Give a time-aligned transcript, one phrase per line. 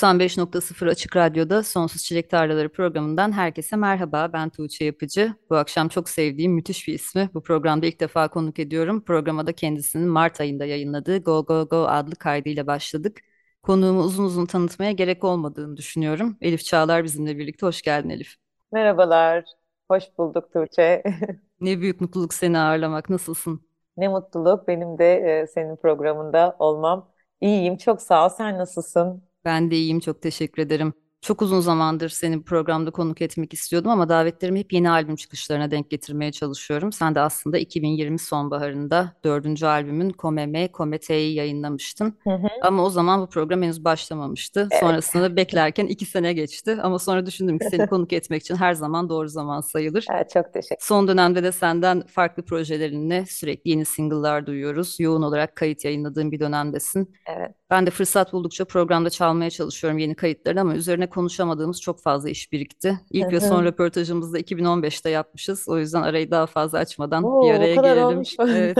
[0.00, 4.30] 95.0 Açık Radyo'da Sonsuz Çilek Tarlaları programından herkese merhaba.
[4.32, 5.34] Ben Tuğçe Yapıcı.
[5.50, 7.30] Bu akşam çok sevdiğim müthiş bir ismi.
[7.34, 9.04] Bu programda ilk defa konuk ediyorum.
[9.04, 13.20] Programa da kendisinin Mart ayında yayınladığı Go Go Go adlı kaydıyla başladık.
[13.62, 16.36] Konuğumu uzun uzun tanıtmaya gerek olmadığını düşünüyorum.
[16.40, 17.66] Elif Çağlar bizimle birlikte.
[17.66, 18.34] Hoş geldin Elif.
[18.72, 19.44] Merhabalar.
[19.90, 21.02] Hoş bulduk Tuğçe.
[21.60, 23.10] Ne büyük mutluluk seni ağırlamak.
[23.10, 23.60] Nasılsın?
[23.96, 27.08] Ne mutluluk benim de e, senin programında olmam.
[27.40, 28.28] İyiyim, çok sağ ol.
[28.28, 29.29] Sen nasılsın?
[29.44, 30.92] Ben de iyiyim, çok teşekkür ederim.
[31.22, 35.70] Çok uzun zamandır seni bu programda konuk etmek istiyordum ama davetlerimi hep yeni albüm çıkışlarına
[35.70, 36.92] denk getirmeye çalışıyorum.
[36.92, 42.18] Sen de aslında 2020 sonbaharında dördüncü albümün Komeme Komete'yi yayınlamıştın.
[42.24, 42.48] Hı hı.
[42.62, 44.68] Ama o zaman bu program henüz başlamamıştı.
[44.72, 44.80] Evet.
[44.80, 46.78] Sonrasında beklerken iki sene geçti.
[46.82, 50.06] Ama sonra düşündüm ki seni konuk etmek için her zaman doğru zaman sayılır.
[50.14, 55.00] Evet, çok teşekkür Son dönemde de senden farklı projelerinle sürekli yeni single'lar duyuyoruz.
[55.00, 57.14] Yoğun olarak kayıt yayınladığın bir dönemdesin.
[57.36, 57.59] Evet.
[57.70, 62.52] Ben de fırsat buldukça programda çalmaya çalışıyorum yeni kayıtları ama üzerine konuşamadığımız çok fazla iş
[62.52, 63.00] birikti.
[63.10, 65.68] İlk ve son röportajımızı da 2015'te yapmışız.
[65.68, 68.04] O yüzden arayı daha fazla açmadan Oo, bir araya gelelim.
[68.04, 68.36] Olmuş.
[68.40, 68.78] Evet.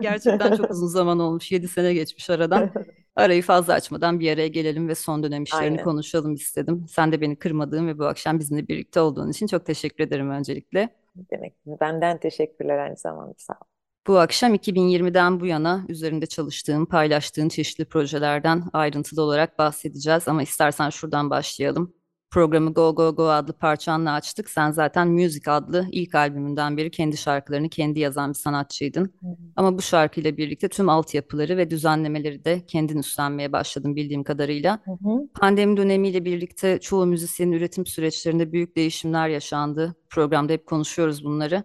[0.00, 1.52] Gerçekten çok uzun zaman olmuş.
[1.52, 2.70] 7 sene geçmiş aradan.
[3.16, 5.84] Arayı fazla açmadan bir araya gelelim ve son dönem işlerini Aynen.
[5.84, 6.86] konuşalım istedim.
[6.88, 10.88] Sen de beni kırmadığın ve bu akşam bizimle birlikte olduğun için çok teşekkür ederim öncelikle.
[11.30, 13.77] Demek benden teşekkürler aynı zamanda sağ ol.
[14.08, 20.28] Bu akşam 2020'den bu yana üzerinde çalıştığın, paylaştığın çeşitli projelerden ayrıntılı olarak bahsedeceğiz.
[20.28, 21.94] Ama istersen şuradan başlayalım.
[22.30, 24.50] Programı Go Go Go adlı parçanla açtık.
[24.50, 29.04] Sen zaten Music adlı ilk albümünden beri kendi şarkılarını kendi yazan bir sanatçıydın.
[29.04, 29.26] Hı
[29.56, 34.78] Ama bu şarkıyla birlikte tüm altyapıları ve düzenlemeleri de kendin üstlenmeye başladın bildiğim kadarıyla.
[34.84, 35.28] Hı.
[35.34, 39.94] Pandemi dönemiyle birlikte çoğu müzisyenin üretim süreçlerinde büyük değişimler yaşandı.
[40.10, 41.64] Programda hep konuşuyoruz bunları.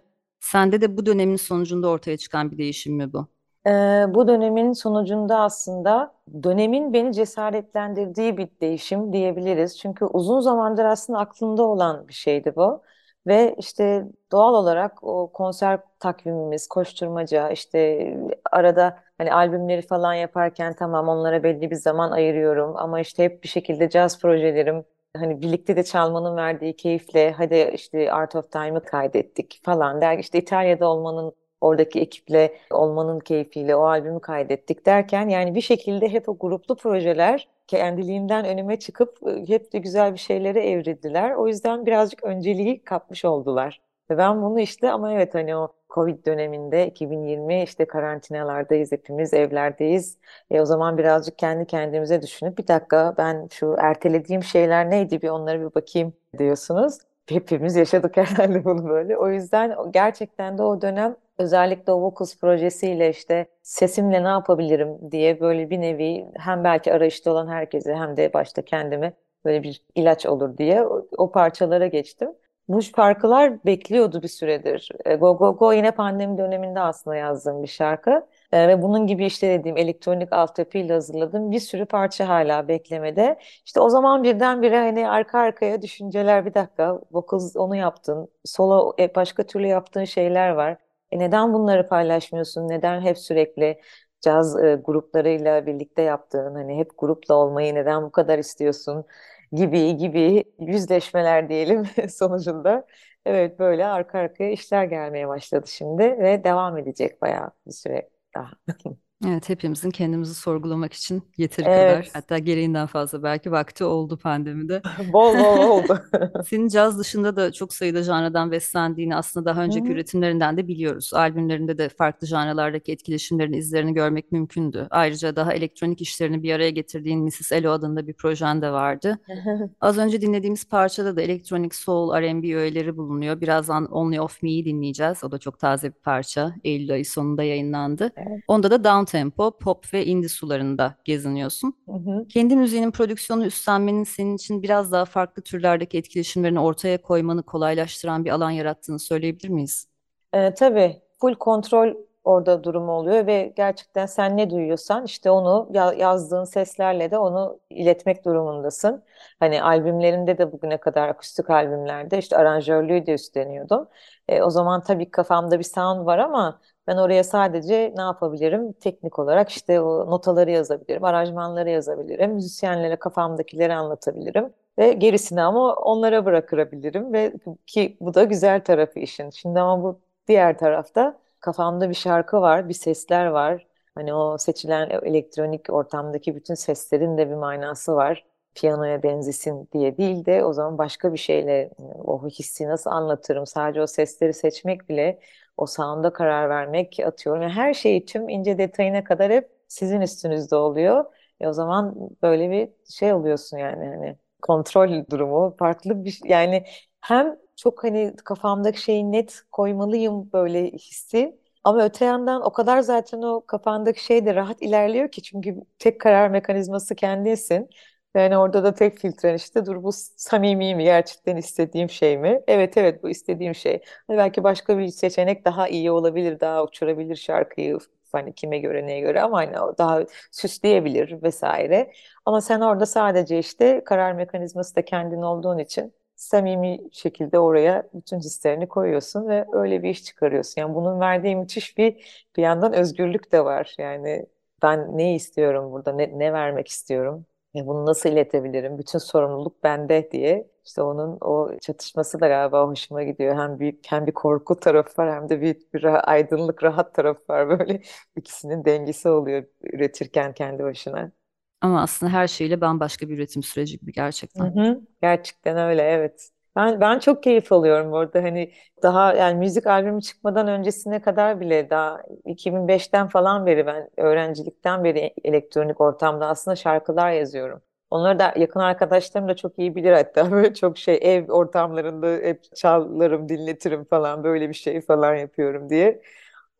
[0.50, 3.28] Sende de bu dönemin sonucunda ortaya çıkan bir değişim mi bu?
[3.66, 9.78] Ee, bu dönemin sonucunda aslında dönemin beni cesaretlendirdiği bir değişim diyebiliriz.
[9.78, 12.82] Çünkü uzun zamandır aslında aklımda olan bir şeydi bu.
[13.26, 18.08] Ve işte doğal olarak o konser takvimimiz, koşturmaca, işte
[18.52, 22.76] arada hani albümleri falan yaparken tamam onlara belli bir zaman ayırıyorum.
[22.76, 24.84] Ama işte hep bir şekilde caz projelerim,
[25.16, 30.18] hani birlikte de çalmanın verdiği keyifle hadi işte Art of Time'ı kaydettik falan der.
[30.18, 36.28] İşte İtalya'da olmanın oradaki ekiple olmanın keyfiyle o albümü kaydettik derken yani bir şekilde hep
[36.28, 41.34] o gruplu projeler kendiliğinden önüme çıkıp hep de güzel bir şeylere evrildiler.
[41.34, 43.80] O yüzden birazcık önceliği kapmış oldular.
[44.10, 50.18] Ve ben bunu işte ama evet hani o Covid döneminde 2020 işte karantinalardayız hepimiz evlerdeyiz.
[50.50, 55.28] E, o zaman birazcık kendi kendimize düşünüp bir dakika ben şu ertelediğim şeyler neydi bir
[55.28, 56.98] onlara bir bakayım diyorsunuz.
[57.28, 59.16] Hepimiz yaşadık herhalde bunu böyle.
[59.16, 65.40] O yüzden gerçekten de o dönem özellikle o Vocals projesiyle işte sesimle ne yapabilirim diye
[65.40, 69.12] böyle bir nevi hem belki arayışta olan herkese hem de başta kendime
[69.44, 72.28] böyle bir ilaç olur diye o, o parçalara geçtim
[72.68, 74.88] bu şarkılar bekliyordu bir süredir.
[75.04, 78.26] E, Go Go Go yine pandemi döneminde aslında yazdığım bir şarkı.
[78.52, 83.38] E, ve bunun gibi işte dediğim elektronik altyapıyla hazırladığım bir sürü parça hala beklemede.
[83.66, 88.28] İşte o zaman birdenbire hani arka arkaya düşünceler bir dakika vocals onu yaptın.
[88.44, 90.76] Solo e, başka türlü yaptığın şeyler var.
[91.10, 92.68] E neden bunları paylaşmıyorsun?
[92.68, 93.80] Neden hep sürekli
[94.20, 99.04] caz gruplarıyla birlikte yaptığın hani hep grupla olmayı neden bu kadar istiyorsun?
[99.54, 102.86] Gibi gibi yüzleşmeler diyelim sonucunda.
[103.26, 108.50] Evet böyle arka arkaya işler gelmeye başladı şimdi ve devam edecek bayağı bir süre daha.
[109.28, 114.82] Evet, hepimizin kendimizi sorgulamak için yeteri kadar hatta gereğinden fazla belki vakti oldu pandemide.
[115.12, 116.02] Bol bol oldu.
[116.48, 119.92] Senin caz dışında da çok sayıda janradan beslendiğini aslında daha önceki Hı-hı.
[119.92, 121.14] üretimlerinden de biliyoruz.
[121.14, 124.86] Albümlerinde de farklı janralardaki etkileşimlerin izlerini görmek mümkündü.
[124.90, 127.52] Ayrıca daha elektronik işlerini bir araya getirdiğin Mrs.
[127.52, 129.18] Elo adında bir projen de vardı.
[129.80, 133.40] Az önce dinlediğimiz parçada da elektronik soul, R&B öğeleri bulunuyor.
[133.40, 135.24] Birazdan Only of Me'yi dinleyeceğiz.
[135.24, 136.54] O da çok taze bir parça.
[136.64, 138.12] Eylül ayı sonunda yayınlandı.
[138.16, 138.40] Evet.
[138.48, 141.74] Onda da Downtown tempo, pop ve indie sularında geziniyorsun.
[141.86, 142.28] Hı hı.
[142.28, 148.30] Kendi müziğinin prodüksiyonu üstlenmenin senin için biraz daha farklı türlerdeki etkileşimlerini ortaya koymanı kolaylaştıran bir
[148.30, 149.88] alan yarattığını söyleyebilir miyiz?
[150.34, 155.92] Ee, tabii full kontrol orada durumu oluyor ve gerçekten sen ne duyuyorsan işte onu ya-
[155.92, 159.02] yazdığın seslerle de onu iletmek durumundasın.
[159.40, 163.88] Hani albümlerimde de bugüne kadar akustik albümlerde işte aranjörlüğü de üstleniyordum.
[164.28, 168.72] E, o zaman tabii kafamda bir sound var ama ben oraya sadece ne yapabilirim?
[168.72, 174.52] Teknik olarak işte o notaları yazabilirim, aranjmanları yazabilirim, müzisyenlere kafamdakileri anlatabilirim.
[174.78, 177.32] Ve gerisini ama onlara bırakabilirim ve
[177.66, 179.30] ki bu da güzel tarafı işin.
[179.30, 183.66] Şimdi ama bu diğer tarafta kafamda bir şarkı var, bir sesler var.
[183.94, 188.24] Hani o seçilen elektronik ortamdaki bütün seslerin de bir manası var.
[188.54, 191.70] Piyanoya benzesin diye değil de o zaman başka bir şeyle
[192.04, 193.46] o hissi nasıl anlatırım?
[193.46, 195.20] Sadece o sesleri seçmek bile
[195.56, 197.42] o sound'a karar vermek atıyorum.
[197.42, 201.04] Yani her şeyi tüm ince detayına kadar hep sizin üstünüzde oluyor.
[201.40, 206.20] E o zaman böyle bir şey oluyorsun yani hani kontrol durumu farklı bir.
[206.24, 206.64] Yani
[207.00, 211.38] hem çok hani kafamdaki şeyi net koymalıyım böyle hissi.
[211.64, 216.00] Ama öte yandan o kadar zaten o kafandaki şey de rahat ilerliyor ki çünkü tek
[216.00, 217.68] karar mekanizması kendinsin.
[218.14, 222.40] Yani orada da tek filtren işte dur bu samimi mi gerçekten istediğim şey mi?
[222.46, 223.80] Evet evet bu istediğim şey.
[224.06, 227.78] Hani belki başka bir seçenek daha iyi olabilir, daha uçurabilir şarkıyı
[228.12, 230.00] hani kime göre neye göre ama hani daha
[230.30, 231.92] süsleyebilir vesaire.
[232.24, 238.18] Ama sen orada sadece işte karar mekanizması da kendin olduğun için samimi şekilde oraya bütün
[238.18, 240.60] hislerini koyuyorsun ve öyle bir iş çıkarıyorsun.
[240.60, 242.04] Yani bunun verdiği müthiş bir
[242.36, 243.74] bir yandan özgürlük de var.
[243.78, 244.26] Yani
[244.62, 250.10] ben ne istiyorum burada, ne, ne vermek istiyorum, ya bunu nasıl iletebilirim, bütün sorumluluk bende
[250.10, 250.50] diye.
[250.64, 253.36] İşte onun o çatışması da galiba hoşuma gidiyor.
[253.36, 257.22] Hem bir hem bir korku tarafı var hem de büyük bir rah- aydınlık, rahat tarafı
[257.32, 257.48] var.
[257.48, 257.80] Böyle
[258.16, 261.12] ikisinin dengesi oluyor üretirken kendi başına.
[261.60, 263.92] Ama aslında her şeyle bambaşka bir üretim süreci gibi
[264.36, 264.46] Hı gerçekten.
[264.46, 264.80] hı.
[265.02, 266.30] Gerçekten öyle evet.
[266.56, 268.52] Ben ben çok keyif alıyorum orada hani
[268.82, 275.14] daha yani müzik albümü çıkmadan öncesine kadar bile daha 2005'ten falan beri ben öğrencilikten beri
[275.24, 277.62] elektronik ortamda aslında şarkılar yazıyorum.
[277.90, 282.56] Onları da yakın arkadaşlarım da çok iyi bilir hatta böyle çok şey ev ortamlarında hep
[282.56, 286.02] çalarım dinletirim falan böyle bir şey falan yapıyorum diye.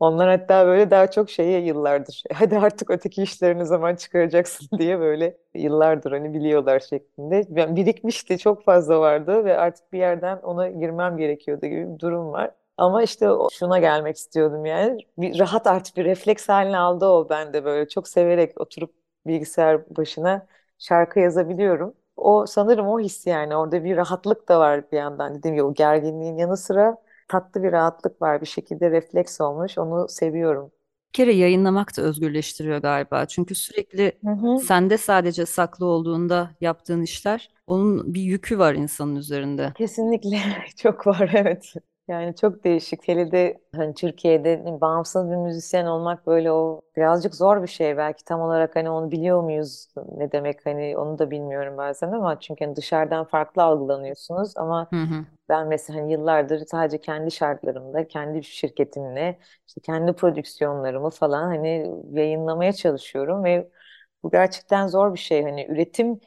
[0.01, 2.23] Onlar hatta böyle daha çok şeye yıllardır.
[2.35, 7.43] Hadi artık öteki işlerini zaman çıkaracaksın diye böyle yıllardır hani biliyorlar şeklinde.
[7.51, 12.33] Yani birikmişti çok fazla vardı ve artık bir yerden ona girmem gerekiyordu gibi bir durum
[12.33, 12.51] var.
[12.77, 14.99] Ama işte şuna gelmek istiyordum yani.
[15.19, 17.89] Bir rahat artık bir refleks haline aldı o bende böyle.
[17.89, 18.95] Çok severek oturup
[19.27, 20.47] bilgisayar başına
[20.79, 21.95] şarkı yazabiliyorum.
[22.17, 25.35] O sanırım o his yani orada bir rahatlık da var bir yandan.
[25.39, 26.97] Dediğim gibi o gerginliğin yanı sıra
[27.29, 28.41] tatlı bir rahatlık var.
[28.41, 29.79] Bir şekilde refleks olmuş.
[29.79, 30.73] Onu seviyorum.
[31.09, 33.27] Bir kere yayınlamak da özgürleştiriyor galiba.
[33.27, 34.59] Çünkü sürekli Hı hı.
[34.59, 39.75] sende sadece saklı olduğunda yaptığın işler, onun bir yükü var insanın üzerinde.
[39.75, 40.39] Kesinlikle
[40.77, 41.75] çok var evet.
[42.09, 43.09] Yani çok değişik.
[43.09, 47.97] Hele de hani Türkiye'de bağımsız bir müzisyen olmak böyle o birazcık zor bir şey.
[47.97, 49.89] Belki tam olarak hani onu biliyor muyuz?
[50.17, 54.97] Ne demek hani onu da bilmiyorum bazen ama çünkü hani dışarıdan farklı algılanıyorsunuz ama Hı
[55.03, 55.25] hı.
[55.49, 62.73] Ben mesela hani yıllardır sadece kendi şartlarımda, kendi şirketimle, işte kendi prodüksiyonlarımı falan hani yayınlamaya
[62.73, 63.71] çalışıyorum ve
[64.23, 65.43] bu gerçekten zor bir şey.
[65.43, 66.21] Hani üretim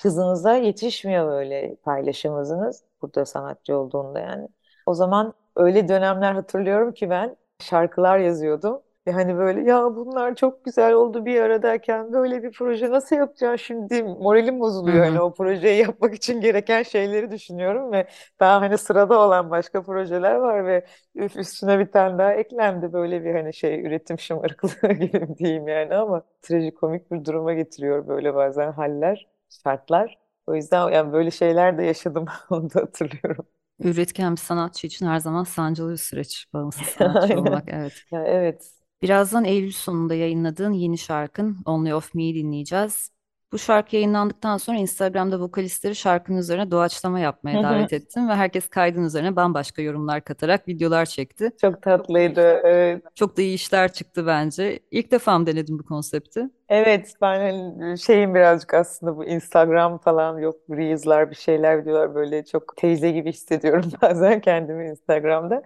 [0.00, 2.84] hızınıza yetişmiyor böyle paylaşım hızınız.
[3.02, 4.48] Burada sanatçı olduğunda yani.
[4.88, 8.82] O zaman öyle dönemler hatırlıyorum ki ben şarkılar yazıyordum.
[9.06, 13.58] Ve hani böyle ya bunlar çok güzel oldu bir aradayken böyle bir proje nasıl yapacağım
[13.58, 15.04] şimdi moralim bozuluyor.
[15.04, 18.08] Hani o projeyi yapmak için gereken şeyleri düşünüyorum ve
[18.40, 23.34] daha hani sırada olan başka projeler var ve üstüne bir tane daha eklendi böyle bir
[23.34, 29.26] hani şey üretim şımarıklığı gibi diyeyim yani ama trajikomik bir duruma getiriyor böyle bazen haller,
[29.64, 30.18] şartlar.
[30.46, 33.46] O yüzden yani böyle şeyler de yaşadım onu da hatırlıyorum.
[33.80, 37.64] Üretken bir sanatçı için her zaman sancılı bir süreç bağımsız sanatçı olmak.
[37.68, 38.04] Evet.
[38.10, 38.72] Ya evet.
[39.02, 43.10] Birazdan Eylül sonunda yayınladığın yeni şarkın Only of Me'yi dinleyeceğiz.
[43.52, 49.04] Bu şarkı yayınlandıktan sonra Instagram'da vokalistleri şarkının üzerine doğaçlama yapmaya davet ettim ve herkes kaydın
[49.04, 51.50] üzerine bambaşka yorumlar katarak videolar çekti.
[51.60, 52.60] Çok tatlıydı.
[52.64, 53.02] Evet.
[53.14, 54.80] Çok da iyi işler çıktı bence.
[54.90, 56.50] İlk defa mı denedin bu konsepti?
[56.68, 62.44] Evet ben hani şeyim birazcık aslında bu Instagram falan yok Reels'lar bir şeyler videolar böyle
[62.44, 65.62] çok teyze gibi hissediyorum bazen kendimi Instagram'da.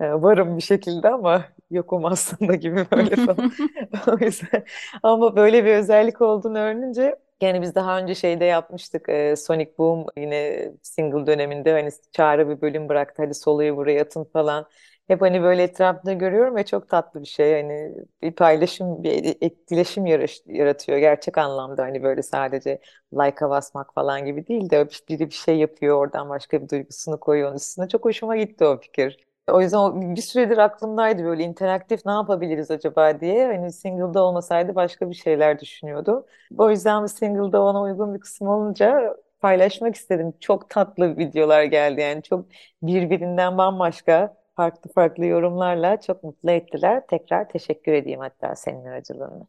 [0.00, 3.52] Ee, varım bir şekilde ama yokum aslında gibi böyle falan.
[4.06, 4.64] O yüzden
[5.02, 10.06] ama böyle bir özellik olduğunu öğrenince yani biz daha önce şeyde yapmıştık e, Sonic Boom
[10.16, 14.66] yine single döneminde hani Çağrı bir bölüm bıraktı hadi soloyu buraya atın falan.
[15.06, 17.62] Hep hani böyle etrafta görüyorum ve çok tatlı bir şey.
[17.62, 21.82] Hani bir paylaşım, bir etkileşim yaraş- yaratıyor gerçek anlamda.
[21.82, 22.80] Hani böyle sadece
[23.14, 27.48] like'a basmak falan gibi değil de biri bir şey yapıyor oradan başka bir duygusunu koyuyor
[27.48, 27.88] onun üstüne.
[27.88, 29.25] Çok hoşuma gitti o fikir.
[29.52, 33.46] O yüzden o bir süredir aklımdaydı böyle interaktif ne yapabiliriz acaba diye.
[33.46, 36.26] Hani single'da olmasaydı başka bir şeyler düşünüyordum.
[36.58, 40.34] O yüzden bu single'da ona uygun bir kısım olunca paylaşmak istedim.
[40.40, 42.46] Çok tatlı videolar geldi yani çok
[42.82, 47.06] birbirinden bambaşka farklı farklı yorumlarla çok mutlu ettiler.
[47.06, 49.46] Tekrar teşekkür edeyim hatta senin aracılığında.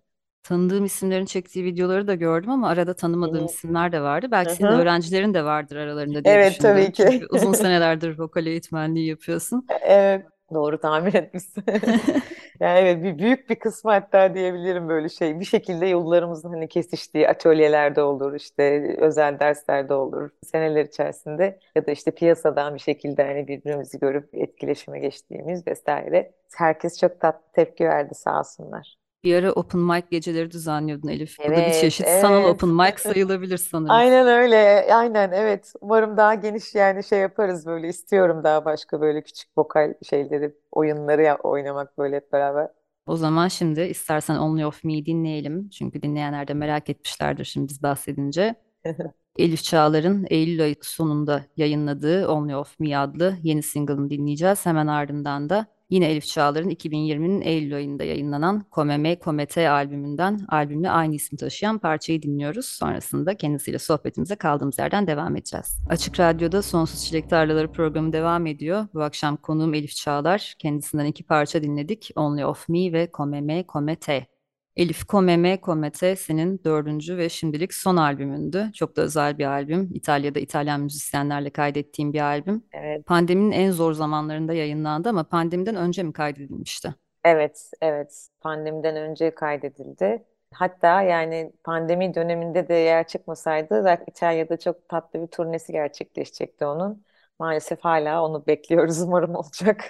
[0.48, 4.28] Tanıdığım isimlerin çektiği videoları da gördüm ama arada tanımadığım Hı isimler de vardı.
[4.32, 4.72] Belki senin hı.
[4.72, 6.62] öğrencilerin de vardır aralarında diye Evet düşündüm.
[6.62, 7.06] tabii ki.
[7.06, 9.70] Çünkü uzun senelerdir vokal eğitmenliği yapıyorsun.
[9.70, 11.64] Evet, doğru tahmin etmişsin.
[12.60, 15.40] Yani evet bir büyük bir kısmı hatta diyebilirim böyle şey.
[15.40, 21.92] Bir şekilde yollarımızın hani kesiştiği atölyelerde olur, işte özel derslerde olur, seneler içerisinde ya da
[21.92, 26.34] işte piyasadan bir şekilde hani birbirimizi görüp etkileşime geçtiğimiz vesaire.
[26.56, 28.98] Herkes çok tatlı tepki verdi sağ olsunlar.
[29.28, 31.38] Bir ara open mic geceleri düzenliyordun Elif.
[31.40, 32.56] Bu da bir Evet, çeşit sanal evet.
[32.56, 33.92] open mic sayılabilir sanırım.
[33.92, 34.88] Aynen öyle.
[34.94, 35.74] Aynen evet.
[35.82, 41.22] Umarım daha geniş yani şey yaparız böyle istiyorum daha başka böyle küçük vokal şeyleri, oyunları
[41.22, 42.68] ya- oynamak böyle hep beraber.
[43.08, 45.70] O zaman şimdi istersen Only of Me dinleyelim.
[45.70, 48.56] Çünkü dinleyenler de merak etmişlerdir şimdi biz bahsedince.
[49.38, 54.66] Elif Çağlar'ın Eylül ayı sonunda yayınladığı Only of Me adlı yeni single'ını dinleyeceğiz.
[54.66, 61.16] Hemen ardından da yine Elif Çağlar'ın 2020'nin Eylül ayında yayınlanan Komeme Komete albümünden albümle aynı
[61.16, 62.66] ismi taşıyan parçayı dinliyoruz.
[62.66, 65.80] Sonrasında kendisiyle sohbetimize kaldığımız yerden devam edeceğiz.
[65.90, 68.88] Açık Radyo'da Sonsuz Çilek Tarlaları programı devam ediyor.
[68.94, 70.56] Bu akşam konuğum Elif Çağlar.
[70.60, 72.12] Kendisinden iki parça dinledik.
[72.16, 74.37] Only of Me ve Komeme Komete.
[74.78, 78.72] Elif Komeme Komete senin dördüncü ve şimdilik son albümündü.
[78.74, 79.90] Çok da özel bir albüm.
[79.94, 82.64] İtalya'da İtalyan müzisyenlerle kaydettiğim bir albüm.
[82.74, 83.06] Evet.
[83.06, 86.96] Pandeminin en zor zamanlarında yayınlandı ama pandemiden önce mi kaydedilmişti?
[87.24, 88.28] Evet, evet.
[88.42, 90.24] Pandemiden önce kaydedildi.
[90.54, 97.04] Hatta yani pandemi döneminde de eğer çıkmasaydı zaten İtalya'da çok tatlı bir turnesi gerçekleşecekti onun.
[97.40, 99.02] Maalesef hala onu bekliyoruz.
[99.04, 99.90] Umarım olacak.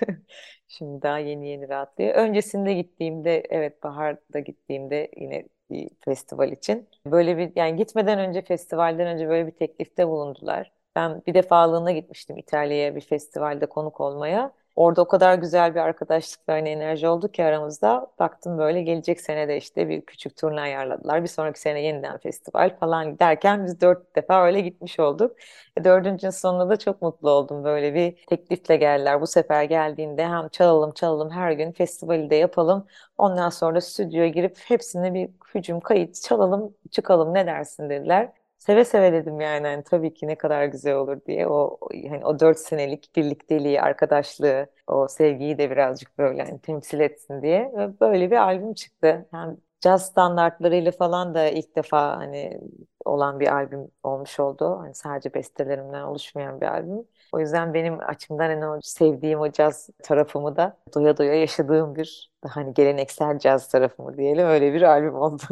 [0.68, 2.16] Şimdi daha yeni yeni rahatlıyor.
[2.16, 6.90] Öncesinde gittiğimde, evet baharda gittiğimde yine bir festival için.
[7.06, 10.72] Böyle bir yani gitmeden önce festivalden önce böyle bir teklifte bulundular.
[10.96, 14.54] Ben bir defalığına gitmiştim İtalya'ya bir festivalde konuk olmaya.
[14.78, 18.08] Orada o kadar güzel bir arkadaşlık ve hani enerji oldu ki aramızda.
[18.20, 21.24] Baktım böyle gelecek sene de işte bir küçük turne ayarladılar.
[21.24, 25.36] Bir sonraki sene yeniden festival falan derken biz dört defa öyle gitmiş olduk.
[25.78, 27.64] E, dördüncünün sonunda da çok mutlu oldum.
[27.64, 29.22] Böyle bir teklifle geldiler.
[29.22, 32.88] Bu sefer geldiğinde hem çalalım çalalım her gün festivali de yapalım.
[33.18, 38.32] Ondan sonra stüdyoya girip hepsine bir hücum kayıt çalalım çıkalım ne dersin dediler.
[38.58, 42.40] Seve seve dedim yani hani tabii ki ne kadar güzel olur diye o hani o
[42.40, 48.32] dört senelik birlikteliği, arkadaşlığı, o sevgiyi de birazcık böyle hani temsil etsin diye ve böyle
[48.32, 49.28] bir albüm çıktı.
[49.32, 52.60] Hem caz standartlarıyla falan da ilk defa hani
[53.06, 54.78] olan bir albüm olmuş oldu.
[54.80, 57.08] Hani sadece bestelerimden oluşmayan bir albüm.
[57.32, 62.32] O yüzden benim açımdan hani o sevdiğim o caz tarafımı da doya doya yaşadığım bir
[62.48, 65.44] hani geleneksel caz tarafımı diyelim öyle bir albüm oldu.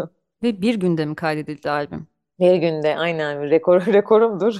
[0.43, 2.07] Ve bir günde mi kaydedildi albüm?
[2.39, 4.59] Bir günde aynen rekor rekorumdur.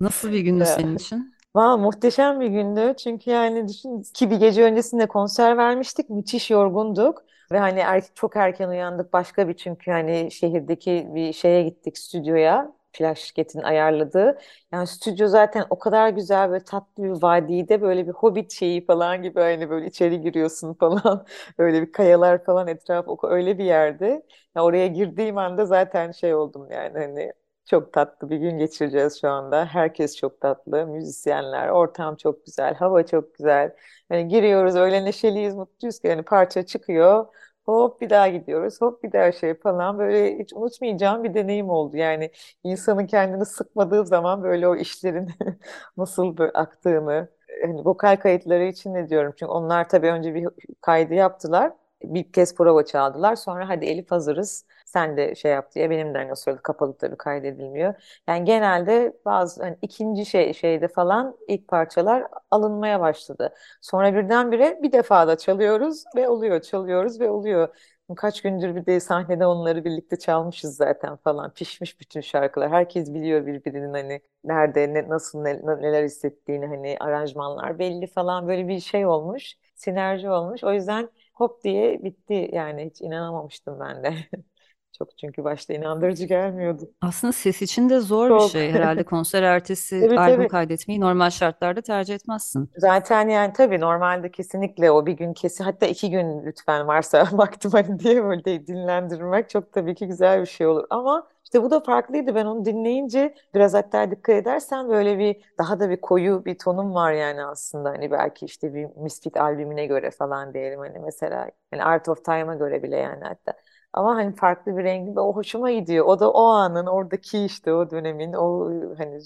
[0.00, 1.34] Nasıl bir gündü senin için?
[1.54, 2.94] Valla muhteşem bir gündü.
[2.98, 6.10] Çünkü yani düşün ki bir gece öncesinde konser vermiştik.
[6.10, 7.24] Müthiş yorgunduk.
[7.52, 9.12] Ve hani er, çok erken uyandık.
[9.12, 12.72] Başka bir çünkü hani şehirdeki bir şeye gittik stüdyoya.
[12.98, 14.38] Plak şirketinin ayarladığı.
[14.72, 19.22] Yani stüdyo zaten o kadar güzel böyle tatlı bir vadide böyle bir hobbit şeyi falan
[19.22, 21.26] gibi hani böyle içeri giriyorsun falan.
[21.58, 24.22] Öyle bir kayalar falan etraf öyle bir yerde.
[24.56, 27.32] Ya oraya girdiğim anda zaten şey oldum yani hani
[27.64, 29.64] çok tatlı bir gün geçireceğiz şu anda.
[29.66, 33.76] Herkes çok tatlı, müzisyenler, ortam çok güzel, hava çok güzel.
[34.08, 37.26] Hani giriyoruz öyle neşeliyiz, mutluyuz ki hani parça çıkıyor.
[37.66, 41.96] Hop bir daha gidiyoruz, hop bir daha şey falan böyle hiç unutmayacağım bir deneyim oldu.
[41.96, 42.30] Yani
[42.64, 45.28] insanın kendini sıkmadığı zaman böyle o işlerin
[45.96, 47.28] nasıl böyle aktığını,
[47.62, 49.32] hani vokal kayıtları için ne diyorum.
[49.38, 50.48] Çünkü onlar tabii önce bir
[50.80, 51.72] kaydı yaptılar.
[52.02, 53.36] Bir kez prova çaldılar.
[53.36, 54.64] Sonra hadi Elif hazırız.
[54.86, 57.94] Sen de şey yap diye benim de hani sırada kapalı tabii kaydedilmiyor.
[58.28, 63.54] Yani genelde bazı hani ikinci şey şeyde falan ilk parçalar alınmaya başladı.
[63.80, 67.68] Sonra birdenbire bir defa da çalıyoruz ve oluyor, çalıyoruz ve oluyor.
[68.16, 71.54] Kaç gündür bir de sahnede onları birlikte çalmışız zaten falan.
[71.54, 72.70] Pişmiş bütün şarkılar.
[72.70, 78.68] Herkes biliyor birbirinin hani nerede, ne, nasıl, ne- neler hissettiğini hani aranjmanlar belli falan böyle
[78.68, 79.54] bir şey olmuş.
[79.74, 80.64] Sinerji olmuş.
[80.64, 84.14] O yüzden hop diye bitti yani hiç inanamamıştım ben de.
[84.98, 86.90] Çok çünkü başta inandırıcı gelmiyordu.
[87.00, 88.50] Aslında ses için de zor bir Çok.
[88.50, 88.72] şey.
[88.72, 90.50] Herhalde konser ertesi Evet albüm evet.
[90.50, 92.70] kaydetmeyi normal şartlarda tercih etmezsin.
[92.76, 97.70] Zaten yani tabii normalde kesinlikle o bir gün kesin hatta iki gün lütfen varsa vaktim
[97.70, 100.84] hani diye böyle de dinlendirmek çok tabii ki güzel bir şey olur.
[100.90, 102.34] Ama işte bu da farklıydı.
[102.34, 106.94] Ben onu dinleyince biraz hatta dikkat edersen böyle bir daha da bir koyu bir tonum
[106.94, 107.88] var yani aslında.
[107.90, 112.54] Hani belki işte bir Misfit albümüne göre falan diyelim hani mesela hani Art of Time'a
[112.54, 113.52] göre bile yani hatta.
[113.96, 116.06] Ama hani farklı bir rengi ve o hoşuma gidiyor.
[116.06, 119.20] O da o anın oradaki işte o dönemin o hani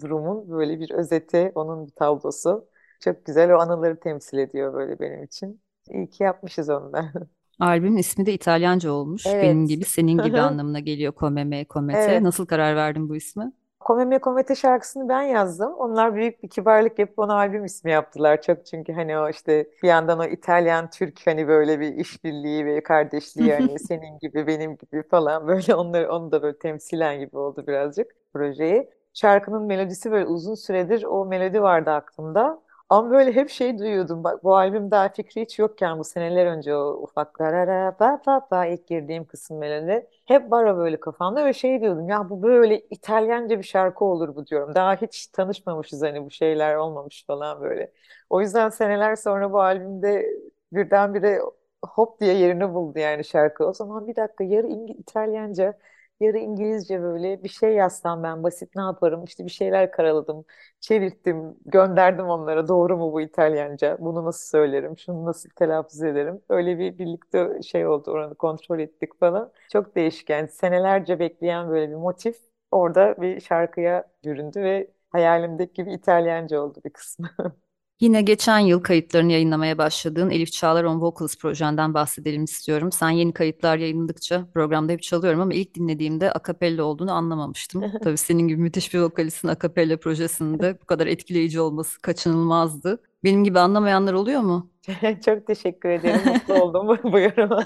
[0.00, 2.68] durumun böyle bir özeti, onun bir tablosu.
[3.00, 5.62] Çok güzel o anıları temsil ediyor böyle benim için.
[5.90, 7.12] İyi ki yapmışız onu da.
[7.58, 9.42] Albümün ismi de İtalyanca olmuş.
[9.42, 9.68] Benim Evet.
[9.68, 12.22] gibi, senin gibi anlamına geliyor Come Me Come Te.
[12.22, 12.22] Evet.
[12.22, 13.52] Nasıl karar verdin bu ismi?
[13.86, 15.74] Come Me Come Te şarkısını ben yazdım.
[15.74, 18.42] Onlar büyük bir kibarlık yapıp ona albüm ismi yaptılar.
[18.42, 22.82] Çok çünkü hani o işte bir yandan o İtalyan Türk hani böyle bir işbirliği ve
[22.82, 27.66] kardeşliği hani senin gibi benim gibi falan böyle onları onu da böyle temsilen gibi oldu
[27.66, 28.90] birazcık projeyi.
[29.14, 32.62] Şarkının melodisi böyle uzun süredir o melodi vardı aklımda.
[32.88, 34.24] Ama böyle hep şey duyuyordum.
[34.24, 38.48] Bak bu albüm daha fikri hiç yokken bu seneler önce o ufak rarara ba ba
[38.50, 40.06] ba ilk girdiğim kısım melodi.
[40.26, 44.46] Hep var böyle kafamda ve şey diyordum ya bu böyle İtalyanca bir şarkı olur bu
[44.46, 44.74] diyorum.
[44.74, 47.92] Daha hiç tanışmamışız hani bu şeyler olmamış falan böyle.
[48.30, 50.26] O yüzden seneler sonra bu albümde
[50.72, 51.40] birdenbire
[51.84, 53.66] hop diye yerini buldu yani şarkı.
[53.66, 55.78] O zaman bir dakika yarı İngi- İtalyanca
[56.20, 59.24] yarı İngilizce böyle bir şey yazsam ben basit ne yaparım?
[59.24, 60.44] İşte bir şeyler karaladım
[60.80, 62.68] çevirttim gönderdim onlara.
[62.68, 63.96] Doğru mu bu İtalyanca?
[64.00, 64.98] Bunu nasıl söylerim?
[64.98, 66.40] Şunu nasıl telaffuz ederim?
[66.48, 69.52] Öyle bir birlikte şey oldu oranı kontrol ettik falan.
[69.72, 70.48] Çok değişik yani.
[70.48, 72.36] Senelerce bekleyen böyle bir motif
[72.70, 77.28] orada bir şarkıya büründü ve hayalimdeki gibi İtalyanca oldu bir kısmı.
[78.00, 82.92] Yine geçen yıl kayıtlarını yayınlamaya başladığın Elif Çağlar On Vocals projenden bahsedelim istiyorum.
[82.92, 87.84] Sen yeni kayıtlar yayınladıkça programda hep çalıyorum ama ilk dinlediğimde akapella olduğunu anlamamıştım.
[88.04, 93.02] Tabii senin gibi müthiş bir vokalistin akapella projesinde bu kadar etkileyici olması kaçınılmazdı.
[93.24, 94.70] Benim gibi anlamayanlar oluyor mu?
[95.24, 96.22] Çok teşekkür ederim.
[96.26, 97.64] Mutlu oldum bu yoruma.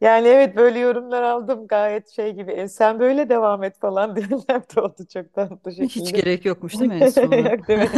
[0.00, 2.52] Yani evet böyle yorumlar aldım gayet şey gibi.
[2.52, 6.10] "E, sen böyle devam et falan diyenler de oldu çok tatlı Hiç şekilde.
[6.10, 7.12] gerek yokmuş değil mi?
[7.50, 7.88] Yok değil mi?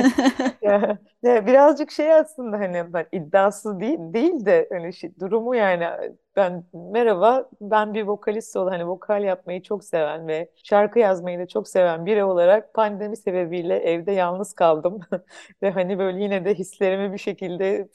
[0.62, 5.86] Ya, ya birazcık şey aslında hani ben iddiasız değil değil de hani şey, durumu yani
[6.36, 11.46] ben merhaba ben bir vokalist olan hani vokal yapmayı çok seven ve şarkı yazmayı da
[11.48, 15.00] çok seven biri olarak pandemi sebebiyle evde yalnız kaldım
[15.62, 17.88] ve hani böyle yine de hislerimi bir şekilde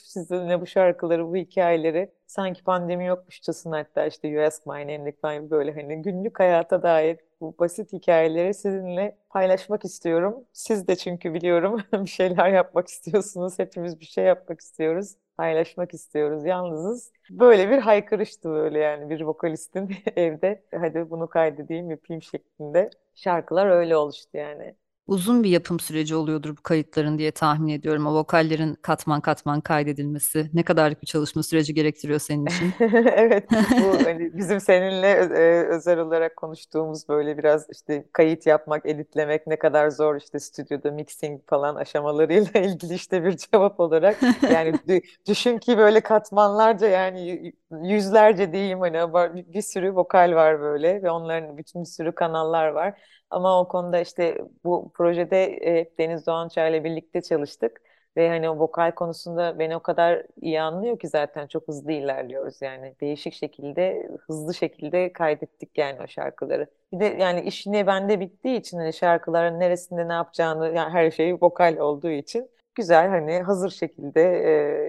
[0.49, 5.49] sizinle bu şarkıları bu hikayeleri sanki pandemi yokmuşçasına hatta işte You Ask My Name'lik falan
[5.49, 10.45] böyle hani günlük hayata dair bu basit hikayeleri sizinle paylaşmak istiyorum.
[10.53, 13.59] Siz de çünkü biliyorum bir şeyler yapmak istiyorsunuz.
[13.59, 15.15] Hepimiz bir şey yapmak istiyoruz.
[15.37, 16.45] Paylaşmak istiyoruz.
[16.45, 17.11] Yalnızız.
[17.29, 22.89] Böyle bir haykırıştı böyle yani bir vokalistin evde hadi bunu kaydedeyim yapayım şeklinde.
[23.15, 24.75] Şarkılar öyle oluştu yani.
[25.09, 28.05] Uzun bir yapım süreci oluyordur bu kayıtların diye tahmin ediyorum.
[28.07, 32.75] O vokallerin katman katman kaydedilmesi ne kadarlık bir çalışma süreci gerektiriyor senin için?
[33.15, 39.47] Evet, bu hani bizim seninle e, özel olarak konuştuğumuz böyle biraz işte kayıt yapmak, editlemek
[39.47, 45.01] ne kadar zor işte stüdyoda mixing falan aşamalarıyla ilgili işte bir cevap olarak yani dü-
[45.27, 49.13] düşün ki böyle katmanlarca yani yüzlerce diyeyim hani
[49.53, 52.99] bir sürü vokal var böyle ve onların bütün bir sürü kanallar var.
[53.29, 57.81] Ama o konuda işte bu projede hep Deniz Doğançay birlikte çalıştık.
[58.17, 62.61] Ve hani o vokal konusunda beni o kadar iyi anlıyor ki zaten çok hızlı ilerliyoruz
[62.61, 62.95] yani.
[63.01, 66.67] Değişik şekilde, hızlı şekilde kaydettik yani o şarkıları.
[66.93, 71.11] Bir de yani iş yine bende bittiği için hani şarkıların neresinde ne yapacağını yani her
[71.11, 74.21] şey vokal olduğu için güzel hani hazır şekilde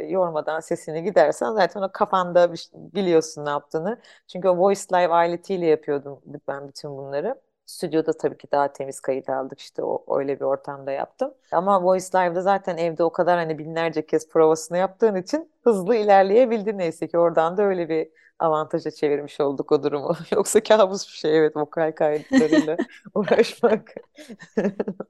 [0.03, 4.01] e, yormadan sesini gidersen zaten o kafanda bir- biliyorsun ne yaptığını.
[4.33, 7.41] Çünkü o Voice Live aletiyle yapıyordum ben bütün bunları.
[7.71, 11.35] Stüdyoda tabii ki daha temiz kayıt aldık işte o öyle bir ortamda yaptım.
[11.53, 16.79] Ama Voice Live'da zaten evde o kadar hani binlerce kez provasını yaptığın için hızlı ilerleyebildin
[16.79, 20.17] neyse ki oradan da öyle bir avantaja çevirmiş olduk o durumu.
[20.33, 22.77] Yoksa kabus bir şey evet vokal kayıtlarıyla
[23.15, 23.95] uğraşmak.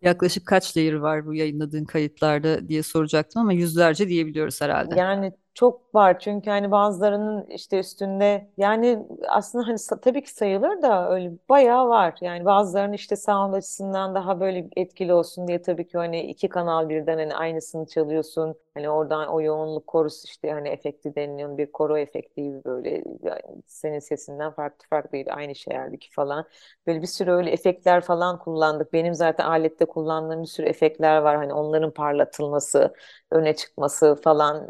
[0.02, 4.94] Yaklaşık kaç layer var bu yayınladığın kayıtlarda diye soracaktım ama yüzlerce diyebiliyoruz herhalde.
[4.98, 11.10] Yani çok var çünkü hani bazılarının işte üstünde yani aslında hani tabii ki sayılır da
[11.10, 12.14] öyle bayağı var.
[12.20, 16.88] Yani bazılarının işte sound açısından daha böyle etkili olsun diye tabii ki hani iki kanal
[16.88, 18.54] birden hani aynısını çalıyorsun.
[18.80, 22.90] Hani oradan o yoğunluk korusu işte hani efekti deniliyor bir koro efekti gibi böyle
[23.22, 26.46] yani senin sesinden farklı farklı değil aynı şey halbuki falan.
[26.86, 28.92] Böyle bir sürü öyle efektler falan kullandık.
[28.92, 31.36] Benim zaten alette kullandığım bir sürü efektler var.
[31.36, 32.94] Hani onların parlatılması
[33.30, 34.68] öne çıkması falan.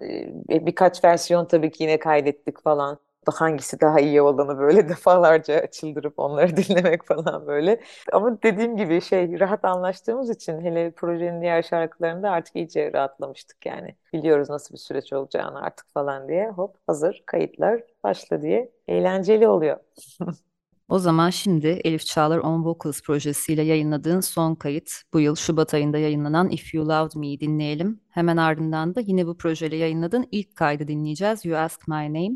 [0.49, 2.99] Birkaç versiyon tabii ki yine kaydettik falan.
[3.31, 7.81] Hangisi daha iyi olanı böyle defalarca çıldırıp onları dinlemek falan böyle.
[8.13, 13.97] Ama dediğim gibi şey rahat anlaştığımız için hele projenin diğer şarkılarında artık iyice rahatlamıştık yani.
[14.13, 16.49] Biliyoruz nasıl bir süreç olacağını artık falan diye.
[16.51, 19.77] Hop hazır kayıtlar başla diye eğlenceli oluyor.
[20.91, 25.99] O zaman şimdi Elif Çağlar On Vocals projesiyle yayınladığın son kayıt bu yıl Şubat ayında
[25.99, 28.01] yayınlanan If You Loved Me'yi dinleyelim.
[28.09, 32.31] Hemen ardından da yine bu projeyle yayınladığın ilk kaydı dinleyeceğiz You Ask My Name.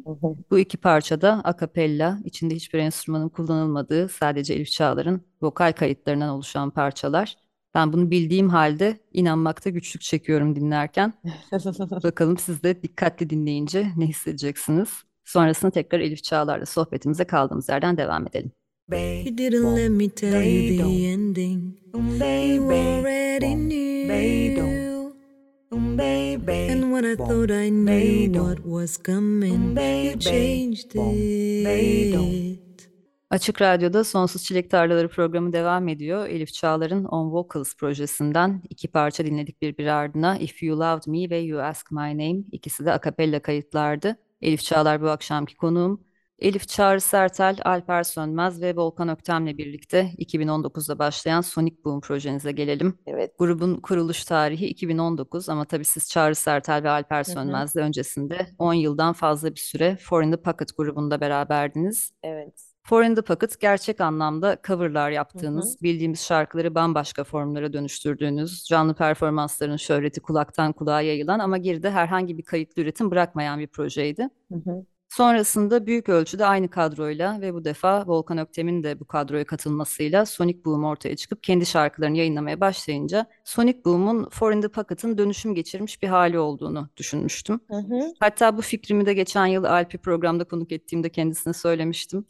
[0.50, 6.70] Bu iki parçada a cappella, içinde hiçbir enstrümanın kullanılmadığı sadece Elif Çağlar'ın vokal kayıtlarından oluşan
[6.70, 7.36] parçalar.
[7.74, 11.12] Ben bunu bildiğim halde inanmakta güçlük çekiyorum dinlerken.
[12.04, 14.88] Bakalım siz de dikkatli dinleyince ne hissedeceksiniz?
[15.24, 18.52] Sonrasında tekrar Elif Çağlar'la sohbetimize kaldığımız yerden devam edelim.
[18.90, 21.78] You didn't let me tell you the ending.
[21.94, 23.94] You already knew.
[25.72, 32.60] And when I thought I knew what was coming, you changed it.
[33.30, 36.26] Açık Radyo'da Sonsuz Çilek Tarlaları programı devam ediyor.
[36.28, 40.38] Elif Çağlar'ın On Vocals projesinden iki parça dinledik birbiri ardına.
[40.38, 42.42] If You Loved Me ve You Ask My Name.
[42.52, 44.16] İkisi de akapella kayıtlardı.
[44.44, 46.00] Elif Çağlar bu akşamki konuğum.
[46.38, 52.98] Elif Çağrı Sertel, Alper Sönmez ve Volkan Öktem'le birlikte 2019'da başlayan Sonic Boom projenize gelelim.
[53.06, 53.38] Evet.
[53.38, 57.22] Grubun kuruluş tarihi 2019 ama tabii siz Çağrı Sertel ve Alper.
[57.22, 62.12] Sönmez'le öncesinde 10 yıldan fazla bir süre For in the Pocket grubunda beraberdiniz.
[62.22, 62.73] Evet.
[62.86, 65.14] For in the Pocket gerçek anlamda coverlar Hı hı.
[65.14, 72.38] yaptığınız, bildiğimiz şarkıları bambaşka formlara dönüştürdüğünüz, canlı performansların şöhreti kulaktan kulağa yayılan ama geride herhangi
[72.38, 74.28] bir kayıtlı üretim bırakmayan bir projeydi.
[74.52, 74.86] Hı hı.
[75.16, 80.64] Sonrasında büyük ölçüde aynı kadroyla ve bu defa Volkan Öktem'in de bu kadroya katılmasıyla Sonic
[80.64, 86.02] Boom ortaya çıkıp kendi şarkılarını yayınlamaya başlayınca Sonic Boom'un For in the Pocket'ın dönüşüm geçirmiş
[86.02, 87.60] bir hali olduğunu düşünmüştüm.
[87.70, 88.12] Hı hı.
[88.20, 92.24] Hatta bu fikrimi de geçen yıl Alp'i programda konuk ettiğimde kendisine söylemiştim.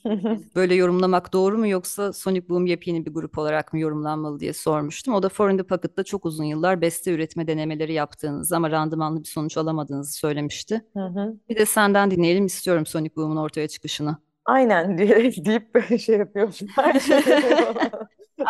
[0.55, 5.15] Böyle yorumlamak doğru mu yoksa Sonic Boom yepyeni bir grup olarak mı yorumlanmalı diye sormuştum.
[5.15, 9.21] O da For in the Pocket'ta çok uzun yıllar beste üretme denemeleri yaptığınızı ama randımanlı
[9.21, 10.85] bir sonuç alamadığınızı söylemişti.
[10.93, 11.35] Hı hı.
[11.49, 14.19] Bir de senden dinleyelim istiyorum Sonic Boom'un ortaya çıkışını.
[14.45, 16.69] Aynen diyerek deyip böyle şey yapıyorsun.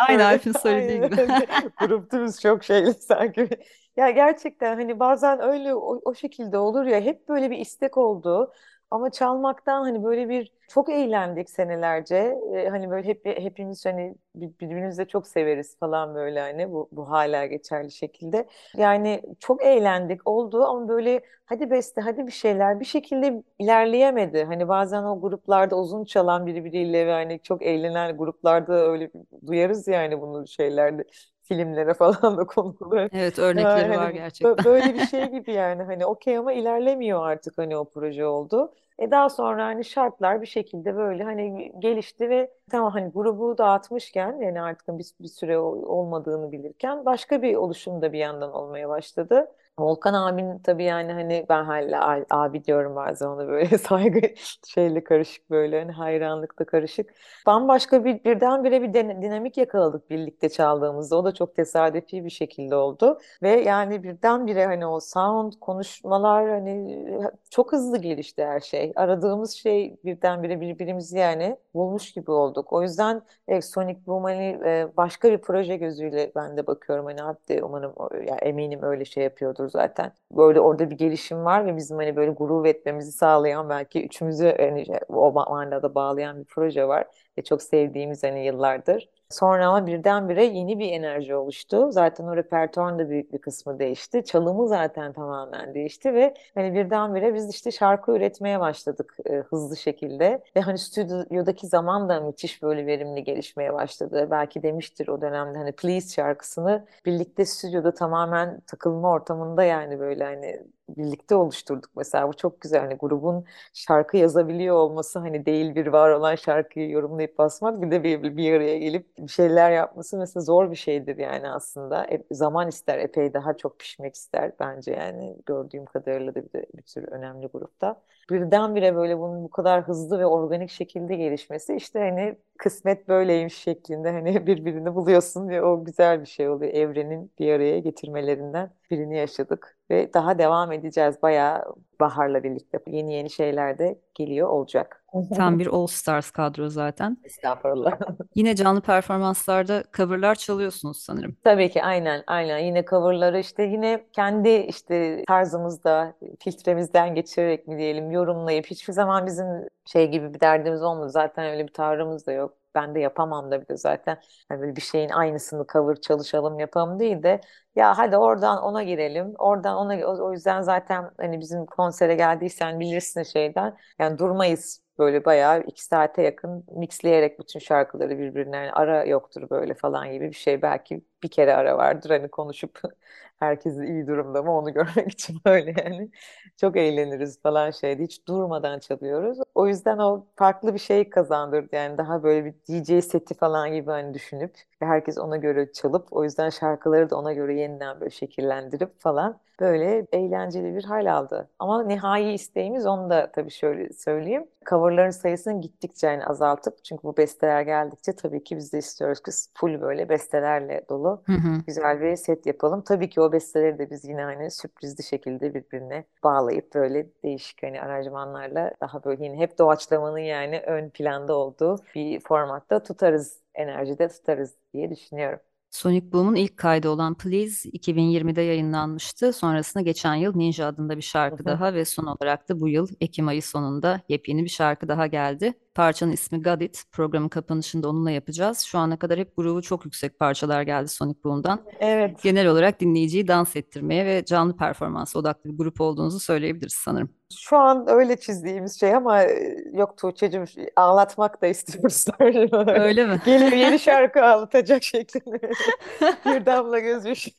[0.07, 1.15] Böyle, Alp'in söylediği aynen gibi.
[1.79, 3.49] Gruptumuz çok şeyli sanki.
[3.97, 8.53] Ya gerçekten hani bazen öyle o, o şekilde olur ya hep böyle bir istek oldu.
[8.95, 12.15] Ama çalmaktan hani böyle bir çok eğlendik senelerce.
[12.55, 16.89] Ee, hani böyle hep hepimiz hani bir- birbirimizi de çok severiz falan böyle hani bu
[16.91, 18.47] bu hala geçerli şekilde.
[18.77, 24.43] Yani çok eğlendik oldu ama böyle hadi beste hadi bir şeyler bir şekilde ilerleyemedi.
[24.43, 29.11] Hani bazen o gruplarda uzun çalan birbiriyle ve hani çok eğlenen gruplarda öyle
[29.47, 31.03] duyarız yani bunu şeylerde
[31.43, 33.09] filmlere falan da konuk oluyor.
[33.11, 34.59] Evet Yani örnekleri var hani gerçekten.
[34.59, 38.73] bö- böyle bir şey gibi yani hani okey ama ilerlemiyor artık hani o proje oldu.
[38.99, 44.39] E daha sonra hani şartlar bir şekilde böyle hani gelişti ve tamam hani grubu dağıtmışken
[44.41, 48.89] yani artık bir, bir süre ol- olmadığını bilirken başka bir oluşum da bir yandan olmaya
[48.89, 49.51] başladı.
[49.79, 54.21] Volkan abinin tabii yani hani ben hala abi diyorum bazen ona böyle saygı
[54.67, 57.13] şeyle karışık böyle hani hayranlıkla karışık.
[57.47, 61.15] Bambaşka bir birdenbire bir dinamik yakaladık birlikte çaldığımızda.
[61.17, 63.19] O da çok tesadüfi bir şekilde oldu.
[63.43, 67.05] Ve yani birdenbire hani o sound, konuşmalar hani
[67.49, 68.93] çok hızlı gelişti her şey.
[68.95, 72.73] Aradığımız şey birdenbire birbirimizi yani bulmuş gibi olduk.
[72.73, 73.21] O yüzden
[73.61, 77.05] Sonic Boom hani e, başka bir proje gözüyle ben de bakıyorum.
[77.05, 80.11] Hani hatta umarım o- ya eminim öyle şey yapıyordur zaten.
[80.31, 84.85] Böyle orada bir gelişim var ve bizim hani böyle gurur etmemizi sağlayan belki üçümüzü hani
[85.09, 89.09] o manada bağlayan bir proje var ve çok sevdiğimiz hani yıllardır.
[89.29, 91.91] Sonra ama birdenbire yeni bir enerji oluştu.
[91.91, 94.23] Zaten o repertuarın da büyük bir kısmı değişti.
[94.25, 100.43] Çalımı zaten tamamen değişti ve hani birdenbire biz işte şarkı üretmeye başladık e, hızlı şekilde.
[100.55, 104.27] Ve hani stüdyodaki zaman da müthiş böyle verimli gelişmeye başladı.
[104.31, 110.65] Belki demiştir o dönemde hani Please şarkısını birlikte stüdyoda tamamen takılma ortamında yani böyle hani
[110.89, 112.27] birlikte oluşturduk mesela.
[112.27, 112.79] Bu çok güzel.
[112.81, 118.03] Hani grubun şarkı yazabiliyor olması hani değil bir var olan şarkıyı yorumlayıp basmak bir de
[118.03, 122.05] bir, bir araya gelip bir şeyler yapması mesela zor bir şeydir yani aslında.
[122.11, 126.65] E, zaman ister epey daha çok pişmek ister bence yani gördüğüm kadarıyla da bir, de,
[126.75, 128.01] bir sürü önemli grupta.
[128.31, 134.11] Birdenbire böyle bunun bu kadar hızlı ve organik şekilde gelişmesi işte hani kısmet böyleymiş şeklinde
[134.11, 139.77] hani birbirini buluyorsun ve o güzel bir şey oluyor evrenin bir araya getirmelerinden birini yaşadık
[139.91, 141.21] ve daha devam edeceğiz.
[141.21, 145.04] Bayağı baharla birlikte yeni yeni şeyler de geliyor olacak.
[145.35, 147.17] Tam bir All Stars kadro zaten.
[147.23, 147.99] Estağfurullah.
[148.35, 151.35] Yine canlı performanslarda coverlar çalıyorsunuz sanırım.
[151.43, 158.11] Tabii ki aynen aynen yine coverları işte yine kendi işte tarzımızda filtremizden geçirerek mi diyelim
[158.11, 159.45] yorumlayıp hiçbir zaman bizim
[159.85, 161.09] şey gibi bir derdimiz olmadı.
[161.09, 162.57] Zaten öyle bir tavrımız da yok.
[162.75, 164.17] Ben de yapamam da bir de zaten
[164.49, 167.41] hani böyle bir şeyin aynısını cover çalışalım yapalım değil de
[167.75, 172.79] ya hadi oradan ona girelim oradan ona o, o yüzden zaten hani bizim konsere geldiysen
[172.79, 179.05] bilirsin şeyden yani durmayız böyle bayağı iki saate yakın mixleyerek bütün şarkıları birbirine yani ara
[179.05, 180.61] yoktur böyle falan gibi bir şey.
[180.61, 182.81] Belki bir kere ara vardır hani konuşup
[183.39, 186.09] herkes iyi durumda mı onu görmek için böyle yani
[186.57, 191.97] çok eğleniriz falan şeydi hiç durmadan çalıyoruz o yüzden o farklı bir şey kazandırdı yani
[191.97, 196.49] daha böyle bir DJ seti falan gibi hani düşünüp herkes ona göre çalıp o yüzden
[196.49, 201.49] şarkıları da ona göre yeniden böyle şekillendirip falan böyle eğlenceli bir hal aldı.
[201.59, 204.47] Ama nihai isteğimiz onu da tabii şöyle söyleyeyim.
[204.69, 209.31] Coverların sayısını gittikçe yani azaltıp çünkü bu besteler geldikçe tabii ki biz de istiyoruz ki
[209.53, 211.63] full böyle bestelerle dolu Hı hı.
[211.67, 212.81] güzel bir set yapalım.
[212.81, 217.81] Tabii ki o besteleri de biz yine hani sürprizli şekilde birbirine bağlayıp böyle değişik hani
[217.81, 224.55] aranjmanlarla daha böyle yine hep doğaçlamanın yani ön planda olduğu bir formatta tutarız, enerjide tutarız
[224.73, 225.39] diye düşünüyorum.
[225.75, 229.33] Sonic Boom'un ilk kaydı olan Please 2020'de yayınlanmıştı.
[229.33, 231.45] Sonrasında geçen yıl Ninja adında bir şarkı Hı hı.
[231.45, 235.53] daha ve son olarak da bu yıl Ekim ayı sonunda yepyeni bir şarkı daha geldi.
[235.75, 236.83] Parçanın ismi Got It.
[236.91, 238.59] Programın kapanışında onunla yapacağız.
[238.59, 241.61] Şu ana kadar hep grubu çok yüksek parçalar geldi Sonic Boom'dan.
[241.79, 242.23] Evet.
[242.23, 247.09] Genel olarak dinleyiciyi dans ettirmeye ve canlı performans odaklı bir grup olduğunuzu söyleyebiliriz sanırım.
[247.39, 250.45] Şu an öyle çizdiğimiz şey ama e, yok Tuğçe'cim
[250.75, 252.05] ağlatmak da istiyoruz.
[252.67, 253.21] Öyle mi?
[253.25, 255.39] Geliyor yeni şarkı ağlatacak şeklinde.
[256.25, 257.31] Bir damla gözyaşı.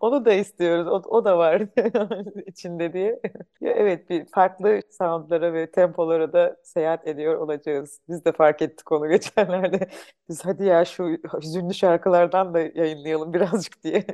[0.00, 0.86] Onu da istiyoruz.
[0.88, 1.62] O, o da var
[2.46, 3.20] içinde diye.
[3.62, 8.00] Evet bir farklı soundlara ve tempolara da seyahat ediyor olacağız.
[8.08, 9.88] Biz de fark ettik onu geçenlerde.
[10.28, 11.04] Biz hadi ya şu
[11.42, 14.06] hüzünlü şarkılardan da yayınlayalım birazcık diye.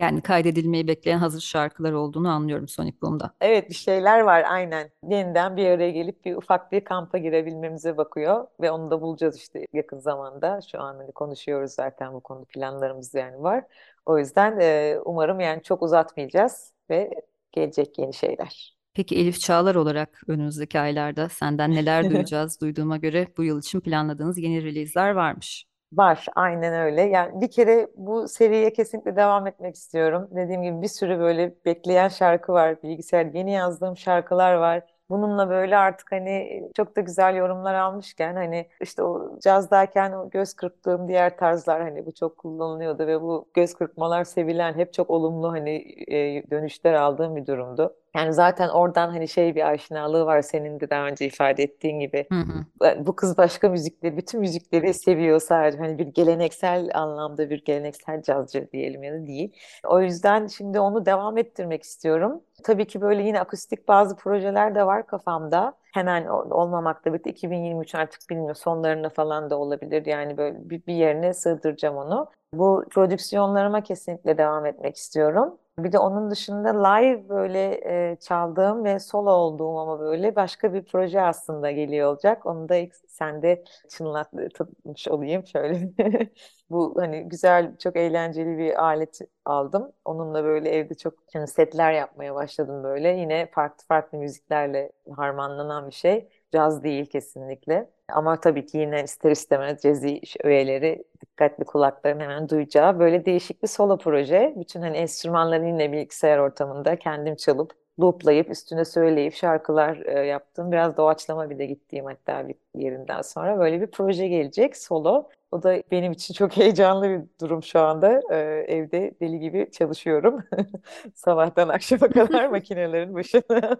[0.00, 3.34] Yani kaydedilmeyi bekleyen hazır şarkılar olduğunu anlıyorum Sonic Boom'da.
[3.40, 4.90] Evet bir şeyler var aynen.
[5.08, 9.66] Yeniden bir araya gelip bir ufak bir kampa girebilmemize bakıyor ve onu da bulacağız işte
[9.72, 10.60] yakın zamanda.
[10.72, 13.64] Şu an hani konuşuyoruz zaten bu konu planlarımız yani var.
[14.06, 17.10] O yüzden e, umarım yani çok uzatmayacağız ve
[17.52, 18.76] gelecek yeni şeyler.
[18.94, 22.60] Peki Elif Çağlar olarak önümüzdeki aylarda senden neler duyacağız?
[22.60, 25.69] Duyduğuma göre bu yıl için planladığınız yeni release'ler varmış.
[25.92, 27.02] Var, aynen öyle.
[27.02, 30.28] Yani bir kere bu seriye kesinlikle devam etmek istiyorum.
[30.36, 32.82] Dediğim gibi bir sürü böyle bekleyen şarkı var.
[32.82, 34.82] Bilgisayar yeni yazdığım şarkılar var.
[35.10, 40.54] Bununla böyle artık hani çok da güzel yorumlar almışken hani işte o cazdayken o göz
[40.54, 45.52] kırptığım diğer tarzlar hani bu çok kullanılıyordu ve bu göz kırpmalar sevilen hep çok olumlu
[45.52, 45.70] hani
[46.12, 47.99] e, dönüşler aldığım bir durumdu.
[48.14, 52.26] Yani zaten oradan hani şey bir aşinalığı var senin de daha önce ifade ettiğin gibi.
[52.32, 52.64] Hı hı.
[53.06, 55.78] Bu kız başka müzikleri, bütün müzikleri seviyor sadece.
[55.78, 59.52] Hani bir geleneksel anlamda bir geleneksel cazcı diyelim ya da değil.
[59.84, 62.42] O yüzden şimdi onu devam ettirmek istiyorum.
[62.64, 65.74] Tabii ki böyle yine akustik bazı projeler de var kafamda.
[65.94, 70.06] Hemen ol- olmamakla birlikte 2023 artık bilmiyorum sonlarına falan da olabilir.
[70.06, 72.28] Yani böyle bir yerine sığdıracağım onu.
[72.54, 75.58] Bu prodüksiyonlarıma kesinlikle devam etmek istiyorum.
[75.84, 77.80] Bir de onun dışında live böyle
[78.12, 82.46] e, çaldığım ve solo olduğum ama böyle başka bir proje aslında geliyor olacak.
[82.46, 85.90] Onu da ilk sende çınlatmış olayım şöyle.
[86.70, 89.92] Bu hani güzel, çok eğlenceli bir alet aldım.
[90.04, 93.08] Onunla böyle evde çok yani setler yapmaya başladım böyle.
[93.08, 96.28] Yine farklı farklı müziklerle harmanlanan bir şey.
[96.52, 97.90] Caz değil kesinlikle.
[98.08, 103.68] Ama tabii ki yine ister istemez cezi öğeleri dikkatli kulakların hemen duyacağı böyle değişik bir
[103.68, 104.54] solo proje.
[104.56, 110.72] Bütün hani enstrümanları yine bilgisayar ortamında kendim çalıp looplayıp üstüne söyleyip şarkılar e, yaptım.
[110.72, 115.28] Biraz doğaçlama bir de gittiğim hatta bir yerinden sonra böyle bir proje gelecek solo.
[115.52, 118.22] O da benim için çok heyecanlı bir durum şu anda.
[118.30, 118.36] Ee,
[118.68, 120.44] evde deli gibi çalışıyorum.
[121.14, 123.76] Sabahtan akşama kadar makinelerin başında.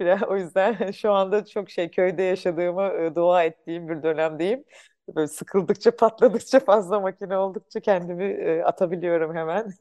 [0.00, 4.64] Biraz, o yüzden şu anda çok şey köyde yaşadığımı e, dua ettiğim bir dönemdeyim.
[5.16, 9.72] Böyle sıkıldıkça, patladıkça, fazla makine oldukça kendimi e, atabiliyorum hemen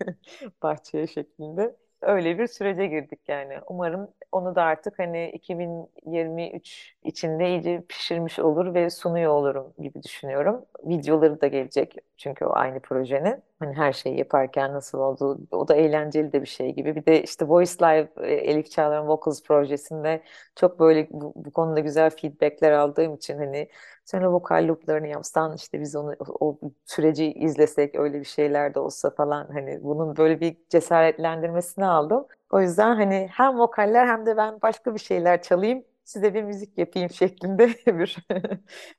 [0.64, 1.76] bahçeye şeklinde.
[2.02, 3.60] Öyle bir sürece girdik yani.
[3.68, 10.66] Umarım onu da artık hani 2023 içinde iyice pişirmiş olur ve sunuyor olurum gibi düşünüyorum.
[10.86, 13.44] Videoları da gelecek çünkü o aynı projenin.
[13.60, 16.96] Hani her şeyi yaparken nasıl olduğu, o da eğlenceli de bir şey gibi.
[16.96, 20.24] Bir de işte Voice Live e, Elif Çağlar'ın Vocals projesinde
[20.56, 23.68] çok böyle bu, bu konuda güzel feedbackler aldığım için hani
[24.06, 28.80] sen o vokal looplarını yapsan işte biz onu o süreci izlesek öyle bir şeyler de
[28.80, 32.28] olsa falan hani bunun böyle bir cesaretlendirmesini aldım.
[32.50, 36.78] O yüzden hani hem vokaller hem de ben başka bir şeyler çalayım size bir müzik
[36.78, 38.18] yapayım şeklinde bir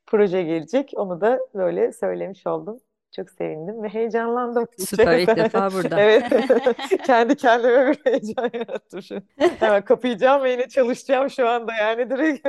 [0.07, 0.91] proje gelecek.
[0.95, 2.79] Onu da böyle söylemiş oldum.
[3.15, 4.67] Çok sevindim ve heyecanlandım.
[4.77, 5.99] Süper ilk defa burada.
[5.99, 6.23] Evet.
[7.05, 9.21] Kendi kendime bir heyecan yarattım şu.
[9.37, 12.47] Hemen kapayacağım ve yine çalışacağım şu anda yani direkt.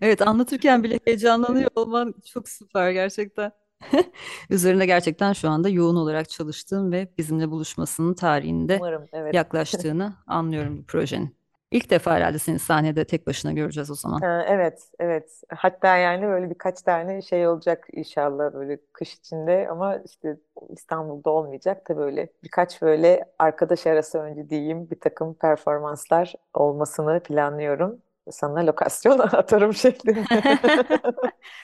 [0.00, 3.52] Evet anlatırken bile heyecanlanıyor olman çok süper gerçekten.
[4.50, 9.34] Üzerinde gerçekten şu anda yoğun olarak çalıştığım ve bizimle buluşmasının tarihinde Umarım evet.
[9.34, 11.40] yaklaştığını anlıyorum bu projenin.
[11.70, 14.20] İlk defa herhalde seni sahnede tek başına göreceğiz o zaman.
[14.20, 15.42] Ha, Evet, evet.
[15.48, 20.36] Hatta yani böyle birkaç tane şey olacak inşallah böyle kış içinde ama işte
[20.68, 28.02] İstanbul'da olmayacak da böyle birkaç böyle arkadaş arası önce diyeyim bir takım performanslar olmasını planlıyorum.
[28.30, 30.24] Sana lokasyon atarım şeklinde.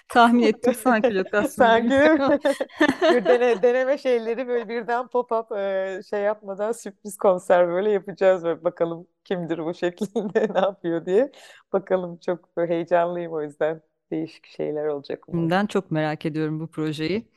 [0.08, 1.48] Tahmin ettim sanki lokasyonu.
[1.48, 1.90] Sanki
[3.02, 5.58] bir dene, deneme şeyleri böyle birden pop-up
[5.98, 11.32] e, şey yapmadan sürpriz konser böyle yapacağız böyle bakalım kimdir bu şeklinde ne yapıyor diye.
[11.72, 15.24] Bakalım çok heyecanlıyım o yüzden değişik şeyler olacak.
[15.30, 17.28] Şimdiden çok merak ediyorum bu projeyi.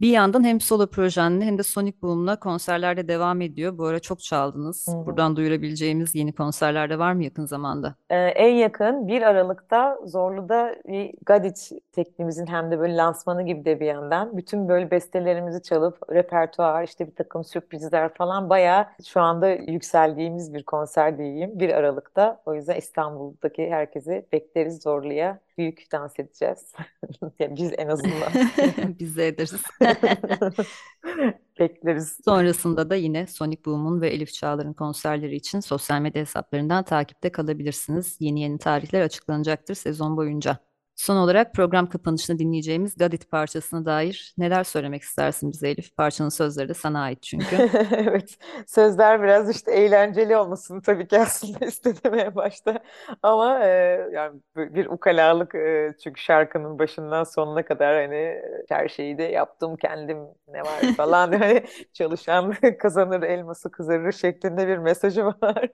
[0.00, 3.78] Bir yandan hem solo projenle hem de Sonic Boom'la konserlerde devam ediyor.
[3.78, 4.86] Bu ara çok çaldınız.
[4.88, 5.06] Hı hı.
[5.06, 7.94] Buradan duyurabileceğimiz yeni konserlerde var mı yakın zamanda?
[8.10, 13.80] Ee, en yakın 1 Aralık'ta Zorlu'da bir Gadiç tekniğimizin hem de böyle lansmanı gibi de
[13.80, 19.48] bir yandan bütün böyle bestelerimizi çalıp repertuar işte bir takım sürprizler falan bayağı şu anda
[19.48, 22.40] yükseldiğimiz bir konser diyeyim 1 Aralık'ta.
[22.46, 25.38] O yüzden İstanbul'daki herkesi bekleriz Zorlu'ya.
[25.58, 26.72] Büyük dans edeceğiz.
[27.38, 28.32] Yani biz en azından
[28.98, 29.62] Biz de ederiz.
[31.60, 32.18] bekleriz.
[32.24, 38.16] Sonrasında da yine Sonic Boom'un ve Elif Çağlar'ın konserleri için sosyal medya hesaplarından takipte kalabilirsiniz.
[38.20, 40.69] Yeni yeni tarihler açıklanacaktır sezon boyunca.
[41.00, 45.96] Son olarak program kapanışında dinleyeceğimiz Gadit parçasına dair neler söylemek istersin bize Elif?
[45.96, 47.56] Parçanın sözleri de sana ait çünkü.
[47.96, 52.78] Evet, sözler biraz işte eğlenceli olmasını tabii ki aslında istedim en başta.
[53.22, 53.68] Ama e,
[54.12, 60.18] yani bir ukalalık e, çünkü şarkının başından sonuna kadar hani her şeyi de yaptım kendim
[60.48, 65.68] ne var falan hani çalışan kazanır elması kızarır şeklinde bir mesajı var.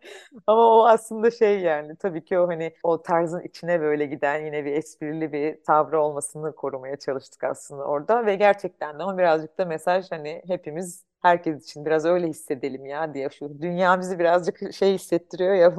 [0.46, 4.64] Ama o aslında şey yani tabii ki o hani o tarzın içine böyle giden yine
[4.64, 4.72] bir
[5.16, 10.10] esprili bir tavrı olmasını korumaya çalıştık aslında orada ve gerçekten de ama birazcık da mesaj
[10.10, 15.54] hani hepimiz herkes için biraz öyle hissedelim ya diye şu dünya bizi birazcık şey hissettiriyor
[15.54, 15.76] ya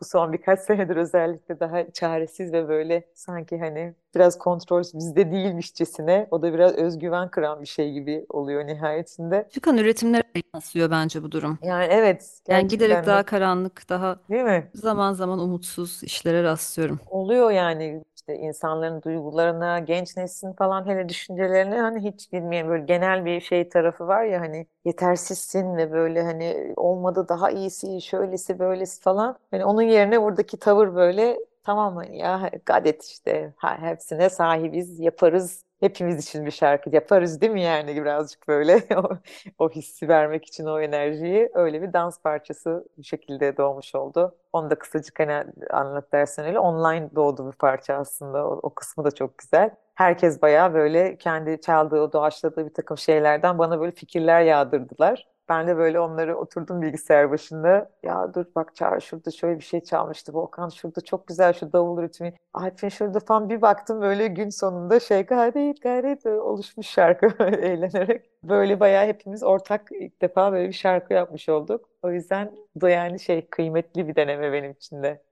[0.00, 6.28] bu son birkaç senedir özellikle daha çaresiz ve böyle sanki hani biraz kontrol bizde değilmişçesine
[6.30, 9.48] o da biraz özgüven kıran bir şey gibi oluyor nihayetinde.
[9.54, 10.22] Çıkan üretimlere
[10.54, 11.58] yansıyor bence bu durum.
[11.62, 14.70] Yani evet Yani giderek gerçekten daha de karanlık, daha değil mi?
[14.74, 17.00] zaman zaman umutsuz işlere rastlıyorum.
[17.10, 23.24] Oluyor yani işte insanların duygularına, genç neslin falan hele düşüncelerine hani hiç bilmeyen böyle genel
[23.24, 29.00] bir şey tarafı var ya hani yetersizsin ve böyle hani olmadı daha iyisi, şöylesi böylesi
[29.02, 29.38] falan.
[29.50, 35.64] Hani onun yerine buradaki tavır böyle tamam hani ya gadet işte hepsine sahibiz, yaparız.
[35.84, 39.18] Hepimiz için bir şarkı yaparız değil mi yani birazcık böyle o,
[39.58, 44.36] o hissi vermek için o enerjiyi öyle bir dans parçası bu şekilde doğmuş oldu.
[44.52, 49.04] Onu da kısacık hani anlat dersen öyle online doğdu bu parça aslında o, o kısmı
[49.04, 49.70] da çok güzel.
[49.94, 55.33] Herkes bayağı böyle kendi çaldığı, doğaçladığı bir takım şeylerden bana böyle fikirler yağdırdılar.
[55.48, 57.90] Ben de böyle onları oturdum bilgisayar başında.
[58.02, 60.32] Ya dur bak Çağrı şurada şöyle bir şey çalmıştı.
[60.34, 62.34] Volkan şurada çok güzel şu davul ritmi.
[62.54, 68.30] Alp'in şurada falan bir baktım böyle gün sonunda şey gayret gayret oluşmuş şarkı eğlenerek.
[68.44, 71.88] Böyle bayağı hepimiz ortak ilk defa böyle bir şarkı yapmış olduk.
[72.02, 75.22] O yüzden bu da yani şey kıymetli bir deneme benim için de.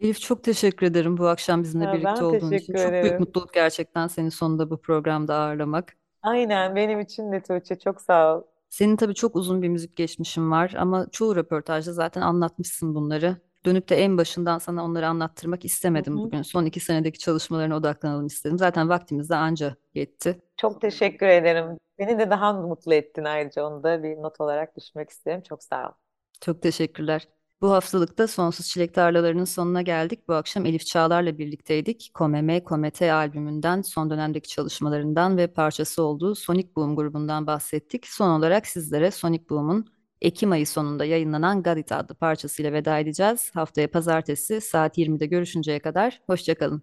[0.00, 2.74] Elif çok teşekkür ederim bu akşam bizimle Ya birlikte olduğun için.
[2.74, 3.18] teşekkür Çok büyük ederim.
[3.18, 5.96] mutluluk gerçekten seni sonunda bu programda ağırlamak.
[6.22, 8.42] Aynen benim için de Tuğçe çok sağ ol.
[8.72, 13.36] Senin tabii çok uzun bir müzik geçmişin var ama çoğu röportajda zaten anlatmışsın bunları.
[13.64, 16.18] Dönüp de en başından sana onları anlattırmak Hı istemedim hı.
[16.18, 16.42] bugün.
[16.42, 18.58] Son iki senedeki çalışmalarına odaklanalım istedim.
[18.58, 20.40] Zaten vaktimiz de anca yetti.
[20.56, 21.78] Çok teşekkür ederim.
[21.98, 25.42] Beni de daha mutlu ettin ayrıca onu da bir not olarak düşmek isterim.
[25.42, 25.92] Çok sağ ol.
[26.40, 27.28] Çok teşekkürler.
[27.62, 30.28] Bu haftalıkta Sonsuz Çilek Tarlalarının sonuna geldik.
[30.28, 32.10] Bu akşam Elif Çağlar'la birlikteydik.
[32.14, 38.06] Komeme Komete albümünden, son dönemdeki çalışmalarından ve parçası olduğu Sonic Boom grubundan bahsettik.
[38.06, 39.86] Son olarak sizlere Sonic Boom'un
[40.20, 43.50] Ekim ayı sonunda yayınlanan Got It adlı parçasıyla veda edeceğiz.
[43.54, 46.82] Haftaya pazartesi saat 20'de görüşünceye kadar hoşçakalın.